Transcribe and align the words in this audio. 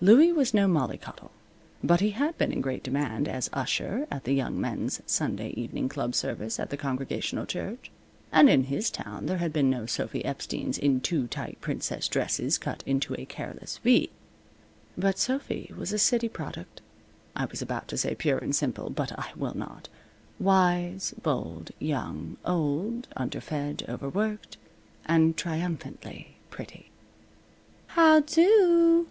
Louie 0.00 0.30
was 0.30 0.54
no 0.54 0.68
mollycoddle. 0.68 1.32
But 1.82 1.98
he 1.98 2.10
had 2.10 2.38
been 2.38 2.52
in 2.52 2.60
great 2.60 2.84
demand 2.84 3.26
as 3.26 3.50
usher 3.52 4.06
at 4.12 4.22
the 4.22 4.32
Young 4.32 4.60
Men's 4.60 5.02
Sunday 5.06 5.48
Evening 5.56 5.88
Club 5.88 6.14
service 6.14 6.60
at 6.60 6.70
the 6.70 6.76
Congregational 6.76 7.46
church, 7.46 7.90
and 8.30 8.48
in 8.48 8.62
his 8.62 8.92
town 8.92 9.26
there 9.26 9.38
had 9.38 9.52
been 9.52 9.68
no 9.68 9.84
Sophy 9.86 10.22
Epsteins 10.22 10.78
in 10.78 11.00
too 11.00 11.26
tight 11.26 11.58
princess 11.60 12.06
dresses, 12.06 12.58
cut 12.58 12.84
into 12.86 13.16
a 13.18 13.24
careless 13.24 13.78
V. 13.78 14.10
But 14.96 15.18
Sophy 15.18 15.72
was 15.76 15.92
a 15.92 15.98
city 15.98 16.28
product 16.28 16.80
I 17.34 17.46
was 17.46 17.60
about 17.60 17.88
to 17.88 17.96
say 17.96 18.14
pure 18.14 18.38
and 18.38 18.54
simple, 18.54 18.88
but 18.88 19.10
I 19.18 19.32
will 19.34 19.56
not 19.56 19.88
wise, 20.38 21.12
bold, 21.20 21.72
young, 21.80 22.36
old, 22.44 23.08
underfed, 23.16 23.82
overworked, 23.88 24.58
and 25.06 25.36
triumphantly 25.36 26.36
pretty. 26.50 26.92
"How 27.88 28.20
do!" 28.20 29.08